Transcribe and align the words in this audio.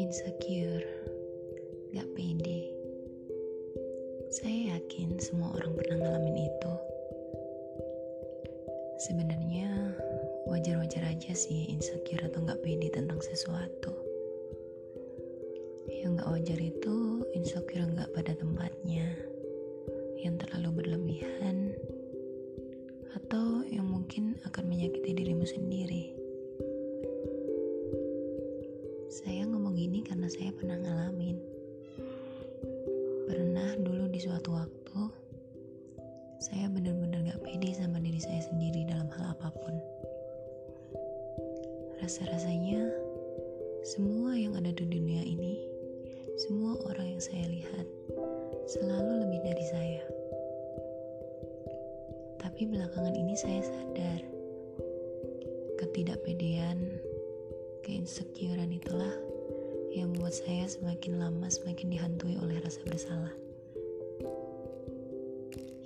Insecure, 0.00 0.88
gak 1.92 2.08
pede. 2.16 2.72
Saya 4.32 4.72
yakin 4.72 5.20
semua 5.20 5.52
orang 5.52 5.76
pernah 5.76 6.00
ngalamin 6.00 6.48
itu. 6.48 6.72
Sebenarnya 9.04 9.92
wajar-wajar 10.48 11.12
aja 11.12 11.36
sih 11.36 11.68
insecure 11.68 12.24
atau 12.24 12.40
gak 12.48 12.64
pede 12.64 12.88
tentang 12.88 13.20
sesuatu. 13.20 13.92
Yang 15.92 16.24
gak 16.24 16.30
wajar 16.32 16.56
itu 16.56 17.15
Saya 29.06 29.46
ngomong 29.46 29.78
gini 29.78 30.02
karena 30.02 30.26
saya 30.26 30.50
pernah 30.50 30.74
ngalamin. 30.82 31.38
Pernah 33.30 33.78
dulu 33.78 34.10
di 34.10 34.18
suatu 34.18 34.50
waktu, 34.58 35.00
saya 36.42 36.66
benar-benar 36.66 37.22
gak 37.30 37.42
pede 37.46 37.70
sama 37.74 38.02
diri 38.02 38.18
saya 38.18 38.42
sendiri 38.42 38.82
dalam 38.90 39.06
hal 39.14 39.38
apa 39.38 39.54
pun. 39.54 39.74
Rasa-rasanya, 42.02 42.82
semua 43.86 44.34
yang 44.34 44.58
ada 44.58 44.74
di 44.74 44.82
dunia 44.82 45.22
ini, 45.22 45.54
semua 46.42 46.74
orang 46.90 47.14
yang 47.14 47.22
saya 47.22 47.46
lihat, 47.46 47.86
selalu 48.66 49.22
lebih 49.22 49.40
dari 49.46 49.64
saya. 49.70 50.04
Tapi 52.42 52.66
belakangan 52.66 53.14
ini 53.14 53.34
saya 53.38 53.62
sadar, 53.62 54.20
ketidakpedean, 55.78 56.98
keinsecurean 57.86 58.74
itulah 58.74 59.14
yang 59.94 60.10
membuat 60.10 60.34
saya 60.34 60.66
semakin 60.66 61.22
lama 61.22 61.46
semakin 61.46 61.94
dihantui 61.94 62.34
oleh 62.42 62.58
rasa 62.58 62.82
bersalah. 62.82 63.30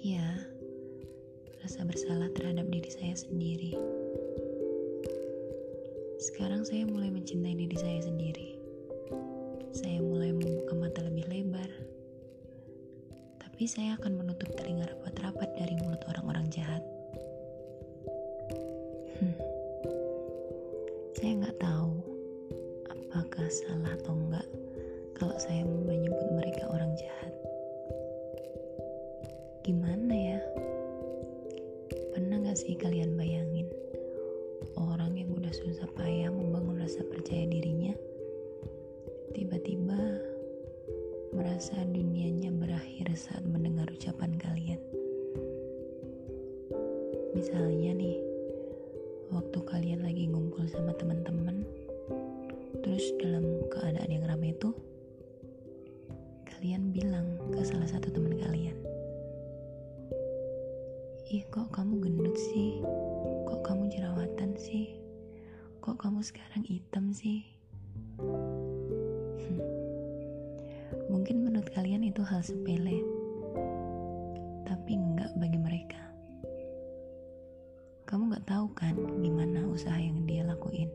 Ya, 0.00 0.24
rasa 1.60 1.84
bersalah 1.84 2.32
terhadap 2.32 2.64
diri 2.72 2.88
saya 2.88 3.12
sendiri. 3.12 3.76
Sekarang 6.16 6.64
saya 6.64 6.88
mulai 6.88 7.12
mencintai 7.12 7.52
diri 7.52 7.76
saya 7.76 8.00
sendiri. 8.00 8.56
Saya 9.76 10.00
mulai 10.00 10.32
membuka 10.32 10.72
mata 10.80 11.04
lebih 11.04 11.28
lebar. 11.28 11.68
Tapi 13.44 13.68
saya 13.68 14.00
akan 14.00 14.24
menutup 14.24 14.48
telinga 14.56 14.88
rapat-rapat 14.88 15.52
dari 15.52 15.76
mulut 15.84 16.00
orang-orang 16.08 16.48
jahat. 16.48 16.80
Hmm. 19.20 19.36
Saya 21.20 21.36
nggak 21.36 21.60
tahu 21.60 21.69
apakah 23.30 23.46
salah 23.46 23.94
atau 23.94 24.18
enggak 24.18 24.48
kalau 25.14 25.38
saya 25.38 25.62
menyebut 25.62 26.34
mereka 26.34 26.66
orang 26.66 26.90
jahat. 26.98 27.30
Gimana 29.62 30.10
ya? 30.10 30.42
Pernah 32.10 32.42
gak 32.42 32.58
sih 32.58 32.74
kalian 32.74 33.14
bayangin 33.14 33.70
orang 34.74 35.14
yang 35.14 35.30
udah 35.30 35.54
susah 35.54 35.86
payah 35.94 36.26
membangun 36.26 36.82
rasa 36.82 37.06
percaya 37.06 37.46
dirinya 37.46 37.94
tiba-tiba 39.30 40.18
merasa 41.30 41.78
dunianya 41.86 42.50
berakhir 42.50 43.14
saat 43.14 43.46
mendengar 43.46 43.86
ucapan 43.94 44.34
kalian. 44.42 44.82
Misalnya 47.38 47.89
kalian 56.60 56.92
bilang 56.92 57.40
ke 57.56 57.64
salah 57.64 57.88
satu 57.88 58.12
teman 58.12 58.36
kalian, 58.36 58.76
Ih 61.32 61.40
kok 61.48 61.72
kamu 61.72 62.04
gendut 62.04 62.36
sih? 62.36 62.84
Kok 63.48 63.64
kamu 63.64 63.88
jerawatan 63.88 64.60
sih? 64.60 64.92
Kok 65.80 65.96
kamu 65.96 66.20
sekarang 66.20 66.60
hitam 66.68 67.16
sih? 67.16 67.48
Hmm. 68.20 69.56
Mungkin 71.08 71.48
menurut 71.48 71.64
kalian 71.72 72.04
itu 72.04 72.20
hal 72.20 72.44
sepele, 72.44 73.08
tapi 74.68 75.00
enggak 75.00 75.32
bagi 75.40 75.56
mereka. 75.56 76.12
Kamu 78.04 78.36
gak 78.36 78.44
tahu 78.44 78.68
kan 78.76 79.00
gimana 79.24 79.64
usaha 79.64 79.96
yang 79.96 80.28
dia 80.28 80.44
lakuin. 80.44 80.92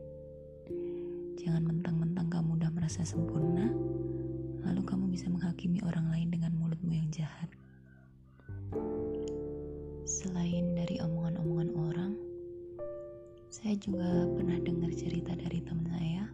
Jangan 1.42 1.66
mentang-mentang 1.66 2.30
kamu 2.30 2.54
udah 2.54 2.70
merasa 2.70 3.02
sempurna, 3.02 3.66
lalu 4.66 4.82
kamu 4.82 5.06
bisa 5.14 5.30
menghakimi 5.30 5.78
orang 5.86 6.10
lain 6.10 6.34
dengan 6.34 6.50
mulutmu 6.58 6.90
yang 6.90 7.06
jahat. 7.14 7.46
Selain 10.02 10.74
dari 10.74 10.98
omongan-omongan 10.98 11.70
orang, 11.78 12.12
saya 13.46 13.78
juga 13.78 14.26
pernah 14.34 14.58
dengar 14.58 14.90
cerita 14.90 15.38
dari 15.38 15.62
teman 15.62 15.86
saya 15.96 16.26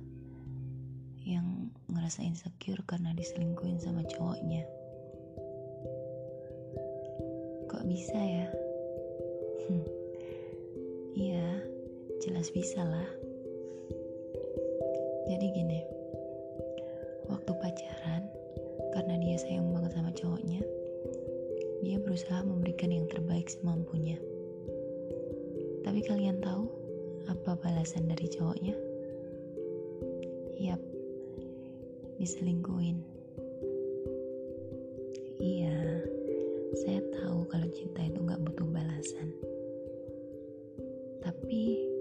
yang 1.22 1.71
ngerasa 1.92 2.25
insecure 2.25 2.81
karena 2.88 3.12
diselingkuhin 3.15 3.78
sama 3.78 4.03
cowoknya. 4.09 4.65
Kok 7.69 7.84
bisa 7.87 8.16
ya? 8.19 8.48
Hmm. 9.69 9.87
Iya, 11.12 11.48
jelas 12.25 12.48
bisa 12.50 12.81
lah. 12.82 13.09
Jadi 15.31 15.47
gini, 15.54 15.81
karena 18.92 19.16
dia 19.19 19.36
sayang 19.41 19.72
banget 19.72 19.92
sama 19.97 20.12
cowoknya, 20.12 20.60
dia 21.82 21.97
berusaha 21.98 22.44
memberikan 22.44 22.92
yang 22.92 23.08
terbaik 23.08 23.48
semampunya. 23.48 24.20
Tapi 25.82 26.00
kalian 26.06 26.38
tahu 26.38 26.70
apa 27.26 27.58
balasan 27.58 28.06
dari 28.06 28.30
cowoknya? 28.30 28.76
Yap, 30.62 30.80
diselingkuin. 32.22 33.03
Iya, 35.42 36.06
saya 36.86 37.03
tahu 37.19 37.42
kalau 37.50 37.66
cinta 37.74 38.06
itu 38.06 38.22
nggak 38.22 38.42
butuh 38.47 38.69
balasan. 38.70 39.34
Tapi 41.19 41.91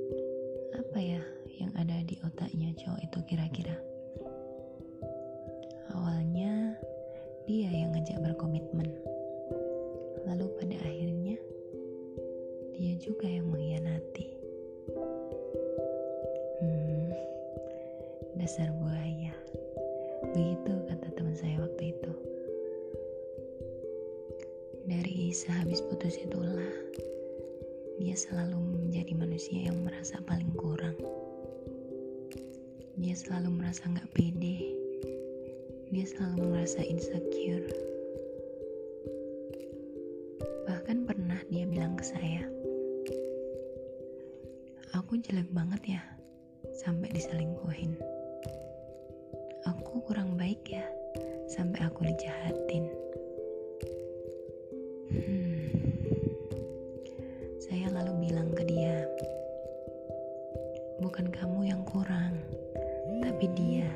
teman 21.32 21.48
saya 21.48 21.64
waktu 21.64 21.96
itu. 21.96 22.12
Dari 24.84 25.32
sehabis 25.32 25.80
putus 25.88 26.20
itulah 26.20 26.76
dia 28.04 28.20
selalu 28.20 28.60
menjadi 28.60 29.16
manusia 29.16 29.72
yang 29.72 29.80
merasa 29.80 30.20
paling 30.28 30.52
kurang. 30.60 31.00
Dia 33.00 33.16
selalu 33.16 33.64
merasa 33.64 33.88
nggak 33.88 34.12
pede. 34.12 34.76
Dia 35.96 36.04
selalu 36.04 36.52
merasa 36.52 36.84
insecure. 36.84 37.64
Bahkan 40.68 41.08
pernah 41.08 41.40
dia 41.48 41.64
bilang 41.64 41.96
ke 41.96 42.04
saya, 42.04 42.44
aku 45.00 45.16
jelek 45.24 45.48
banget 45.56 45.96
ya 45.96 46.04
sampai 46.76 47.08
diselingkuhin. 47.16 47.96
Aku 49.72 50.04
kurang 50.04 50.36
baik 50.36 50.68
ya 50.68 50.84
sampai 51.52 51.84
aku 51.84 52.08
dijahatin. 52.08 52.88
Hmm. 55.12 55.68
Saya 57.60 57.92
lalu 57.92 58.32
bilang 58.32 58.56
ke 58.56 58.64
dia, 58.64 59.04
bukan 61.04 61.28
kamu 61.28 61.76
yang 61.76 61.84
kurang, 61.84 62.40
tapi 63.20 63.52
dia. 63.52 63.92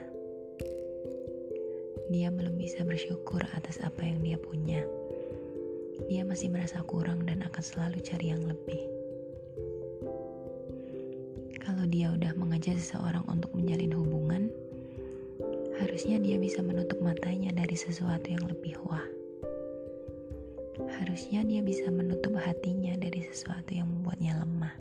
Dia 2.12 2.28
belum 2.28 2.60
bisa 2.60 2.84
bersyukur 2.84 3.40
atas 3.56 3.80
apa 3.80 4.04
yang 4.04 4.19
dia 4.19 4.36
punya. 4.36 4.84
Dia 6.12 6.28
masih 6.28 6.51
merasa 6.51 6.84
kurang 6.84 7.24
dan 7.24 7.40
akan 7.48 7.63
selalu 7.63 8.04
cari 8.04 8.36
yang 8.36 8.44
lebih. 8.44 8.84
Kalau 11.63 11.88
dia 11.88 12.12
udah 12.12 12.36
mengajak 12.36 12.75
seseorang 12.78 13.24
untuk 13.31 13.50
menjalin 13.56 13.96
hubungan, 13.96 14.51
harusnya 15.95 16.19
dia 16.19 16.36
bisa 16.36 16.59
menutup 16.59 17.00
matanya 17.00 17.56
dari 17.56 17.71
sesuatu 17.71 18.27
yang 18.27 18.44
lebih 18.51 18.75
wah. 18.83 19.07
Harusnya 21.00 21.39
dia 21.47 21.63
bisa 21.63 21.88
menutup 21.88 22.36
hatinya 22.36 23.00
dari 23.00 23.24
sesuatu 23.24 23.71
yang 23.71 23.88
membuatnya 23.88 24.36
lemah. 24.44 24.75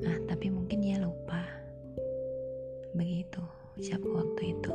Nah, 0.00 0.16
tapi 0.24 0.48
mungkin 0.48 0.80
dia 0.80 0.96
lupa. 0.96 1.44
Begitu 2.96 3.44
ucap 3.76 4.00
waktu 4.00 4.56
itu. 4.56 4.72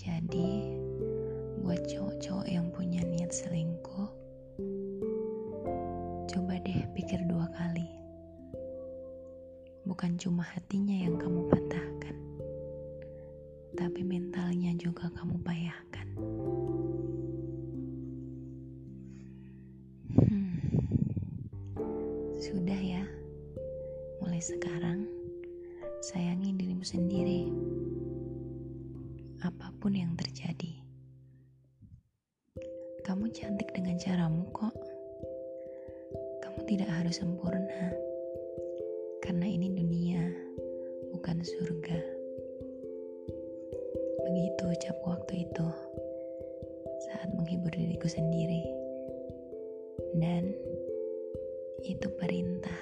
Jadi, 0.00 0.80
buat 1.60 1.84
cowok-cowok 1.84 2.48
yang 2.48 2.72
punya 2.72 3.04
niat 3.04 3.36
seling 3.36 3.65
hatinya 10.54 10.94
yang 10.94 11.18
kamu 11.18 11.50
patahkan, 11.50 12.16
tapi 13.74 14.00
mentalnya 14.06 14.70
juga 14.78 15.10
kamu 15.16 15.42
payahkan. 15.42 16.06
Hmm, 20.14 20.58
sudah 22.38 22.80
ya, 22.80 23.02
mulai 24.22 24.38
sekarang 24.38 25.06
sayangi 26.06 26.54
dirimu 26.54 26.86
sendiri 26.86 27.50
apa 29.42 29.74
pun 29.82 29.94
yang 29.94 30.14
terjadi. 30.14 30.82
Kamu 33.06 33.30
cantik 33.30 33.70
dengan 33.70 33.94
caramu 34.02 34.50
kok. 34.50 34.74
Kamu 36.42 36.60
tidak 36.66 36.90
harus 36.90 37.22
sempurna. 37.22 37.94
Karena 39.22 39.46
ini 39.46 39.70
dunia, 39.70 40.25
bukan 41.26 41.42
surga. 41.42 41.98
Begitu 44.30 44.62
ucap 44.62 44.94
waktu 45.02 45.42
itu 45.42 45.66
saat 47.10 47.34
menghibur 47.34 47.66
diriku 47.74 48.06
sendiri. 48.06 48.62
Dan 50.14 50.54
itu 51.82 52.06
perintah. 52.14 52.78